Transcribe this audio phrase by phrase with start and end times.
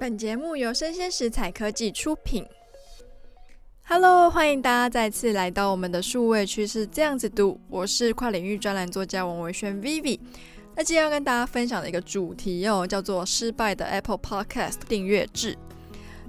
[0.00, 2.46] 本节目由生鲜食材科技出品。
[3.82, 10.20] Hello，欢迎大家再次来到我们的数位趋势这样子读，我是跨领域专栏作家王维轩 Vivi。
[10.76, 15.58] 那今天要跟大家分享的一个主题哦，叫做失败的 Apple Podcast 订阅制。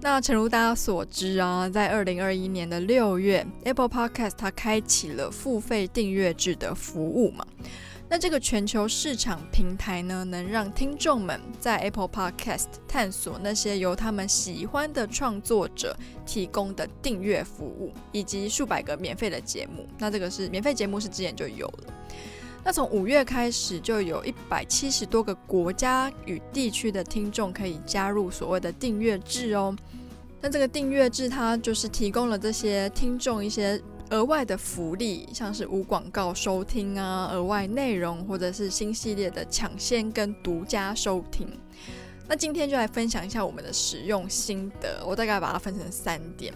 [0.00, 7.44] 那诚如大家所知啊，在二零二一年的六月，Apple Podcast 它开启了付费订阅制的服务嘛。
[8.08, 19.88] 那这个全球市场平台呢，能让听众们在 Apple Podcast 探索那些由他们喜欢的创作者提供的订阅服务，以及数百个免费的节目。
[19.98, 21.94] 那这个是免费节目，是之前就有了。
[22.62, 29.76] 那从五月开始，就有一百七十多个国家与地区的听众可以加入所谓的订阅制哦。
[30.40, 33.82] 那这个订阅制，它就是提供了这些听众一些。
[34.10, 41.48] 额外的福利，像是无广告收听啊，额外内容，或者是新系列的抢先跟独家收听。
[42.28, 46.52] 那今天就来分享一下我们的使用心得，我大概把它分成三点。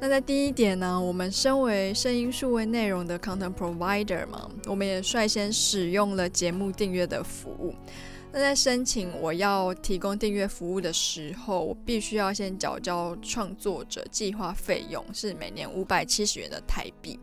[0.00, 7.74] 那在第一点呢，我们身为声音数位内容的 content provider 嘛，我们也率先使用了节目订阅的服务。
[8.32, 17.20] 那在申请我要提供订阅服务的时候，我必须要先缴交创作者计划费用，是每年五百七十元的台币。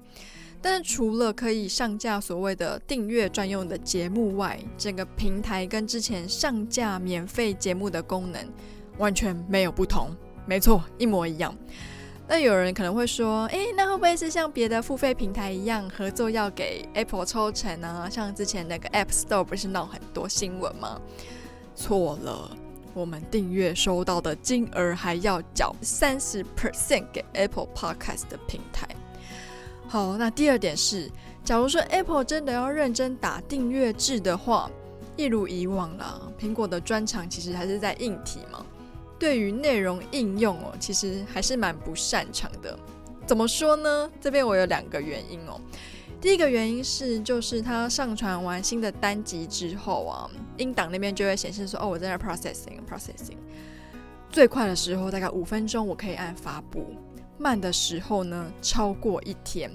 [0.62, 8.48] 但是除了可以上架所谓的订阅专用的节目外，整个平台跟之前上架免费节目的功能
[8.98, 10.16] 完全没有不同，
[10.46, 11.56] 没错，一模一样。
[12.32, 18.08] 那有人可能会说，诶，那会不会是像别的付费平台一样，合作要给 Apple 抽成啊？
[18.08, 21.02] 像之前那个 App Store 不是闹很多新闻吗？
[21.76, 22.56] 错了，
[22.94, 28.88] 我们订阅收到的金额还要缴三十 percent 给 Apple Podcast 的平台。
[29.88, 31.10] 好，那第二点是，
[31.44, 34.70] 假如说 Apple 真的要认真打订阅制的话，
[35.18, 38.64] 一如以往啦，苹果的专长其实还是在硬体嘛。
[39.20, 42.78] 对于内容应用哦，其实还是蛮不擅长的。
[43.28, 44.10] 怎么说呢？
[44.20, 45.60] 这边我有两个原因哦。
[46.22, 53.38] 第一个原因是，就是他上传完新的单集之后啊，音档那边就会显示说，哦，我在那 processing processing。
[54.30, 56.82] 最快的时候大概五分钟，我可以按发布；
[57.38, 59.72] 慢的时候呢，超过一天。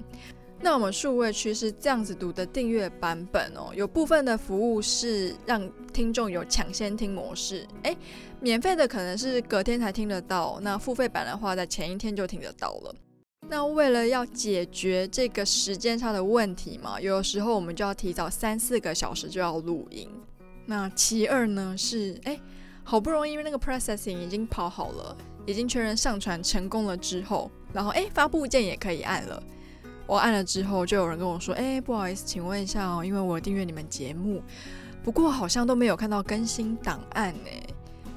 [0.60, 7.96] 那我们数位区是这样子读的订阅版本哦，有部分的服务是让听众有抢先听模式，诶，
[8.40, 12.94] 免费的可能是隔天才听得到，那付费版的话在前一天就听得到了。
[13.46, 20.08] 那为了要解决这个时间差的问题嘛，有时候我们就要提早三四个小时就要录音。
[20.64, 22.40] 那其二呢是，诶，
[22.82, 25.14] 好不容易因为那个 processing 已经跑好了，
[25.44, 29.42] 已经确认上传成功了之后，然后诶，发布键也可以按了。
[30.06, 34.42] 我按了之后，就有人跟我说：“哎，不好意思，请问一下哦，因为我订阅你们节目，
[35.02, 37.50] 不过好像都没有看到更新档案呢。”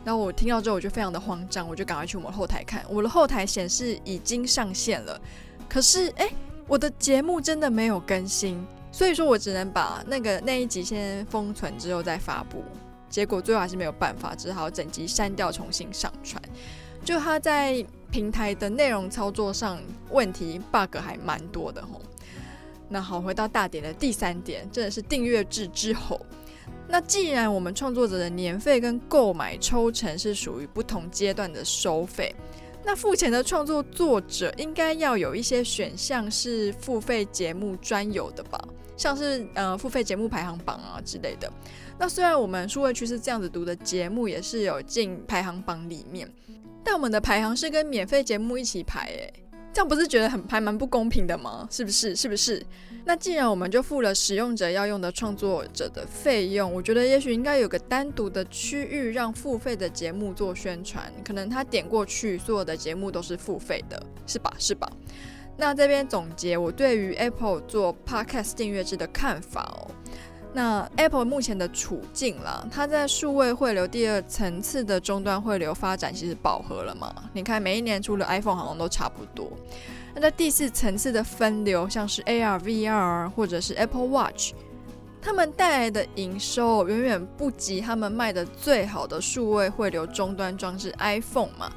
[0.03, 5.19] 然后我听到之后，我就非常的慌张，我就赶快去我们后台看，我的后台显示已经上线了，
[5.67, 6.29] 可是哎，
[6.67, 12.63] 我的节目真的没有更新，所以说我只能把那个那一集先封存之后再发布。
[13.09, 16.41] 结果最后还是没有办法，只好整集删掉，重新上传。
[17.03, 19.79] 就他在平台的内容操作上
[20.11, 22.01] 问题 bug 还蛮多的吼。
[22.89, 26.19] 那好，回到大点的第三点，真的是订阅制之后。
[26.87, 32.33] 那既然我们创作者的年费跟购买抽成是属于不同阶段的收费，
[32.85, 38.57] 那付钱的创作作者应该要有一些选项是付费节目专有的吧？
[38.97, 41.49] 像是呃付费节目排行榜啊之类的。
[41.97, 46.29] 那虽然我们数位趋势这样子读的节目也是有进排行榜里面。
[46.83, 49.33] 但我们的排行是跟免费节目一起排，哎，
[49.73, 51.67] 这样不是觉得很还蛮不公平的吗？
[51.69, 52.15] 是不是？
[52.15, 52.65] 是不是？
[53.03, 64.53] 那既然我们就付了使用者要用的创作者的费用，我觉得也许应该有个单独的区域让付费的节目做宣传，可能他点过去，所有的节目都是付费的，是吧？
[64.57, 64.89] 是吧？
[65.57, 69.89] 那这边总结我对于 Apple 做 Podcast 订阅制的看法哦。
[70.53, 77.13] 那 Apple 目前的处境啦，它在数位汇流第二层次的终端汇流发展其实饱和了嘛？
[77.33, 79.51] 你看每一年出了 iPhone 好像都差不多。
[80.15, 84.53] 那在第四层次的分流，像是 AR、VR 或者是 Apple Watch，
[85.21, 91.71] 他们带来的营收远远不及他们卖的最好的数位汇流终端装置 iPhone 嘛。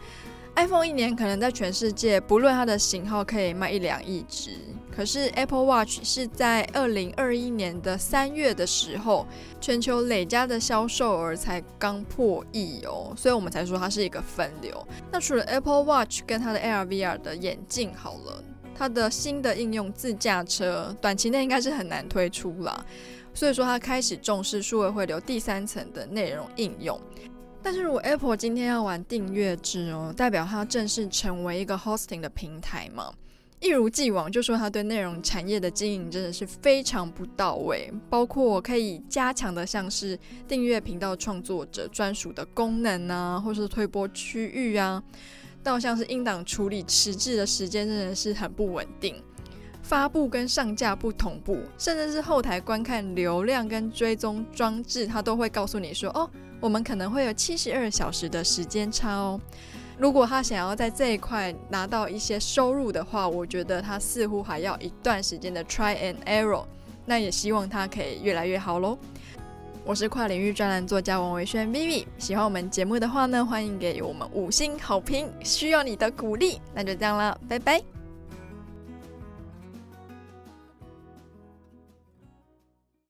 [0.61, 4.51] iPhone 一年可能在全世界，不论它的型号，可以卖一两亿只。
[4.95, 9.27] 可是 Apple Watch 是在二零二一年的三月的时候，
[9.59, 14.87] 全球累加的销售额才刚破亿哦，所以我们才说它是一个分流。
[15.11, 22.85] 那除了 Apple Watch 跟它的 AR VR 的眼镜好了，它的新的应用自驾车，短期内应该是很难推出啦。
[23.33, 27.01] 所以说它开始重视数位汇流第三层的内容应用。
[27.62, 33.12] 但是如果 Apple 今天要玩订阅制哦，代表它正式成为一个 hosting 的平台嘛？
[33.61, 40.19] 一如既往，就说他对内容产业的经营真的是非常不到位，包括我可以加强的像是
[40.49, 45.03] 订阅频道创作者专属的功能啊，或是推播区域啊，
[45.62, 49.23] 到像是音档处理迟滞的时间真的是很不稳定，
[49.83, 56.31] 发布跟上架不同步，甚至是后台观看流量跟追踪装置，它都会告诉你说，哦，
[56.61, 59.41] 我们可能会有七十二小时的时间差哦。
[59.99, 66.65] 如果他想要在这一块拿到一些收入的话，我觉得他似乎还要一段时间的 try and error。
[67.07, 68.97] 那也希望他可以越来越好喽。
[69.85, 76.61] 我是跨领域专栏作家王维轩 Vivi，喜欢我们节目的话呢，欢迎给我们五星好评，需要你的鼓励。
[76.75, 78.00] 那就这样了，拜拜。